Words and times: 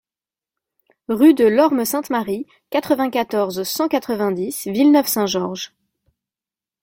Rue 1.09 1.35
de 1.35 1.45
l'Orme 1.45 1.85
Sainte-Marie, 1.85 2.47
quatre-vingt-quatorze, 2.71 3.61
cent 3.61 3.87
quatre-vingt-dix 3.87 4.65
Villeneuve-Saint-Georges 4.65 5.73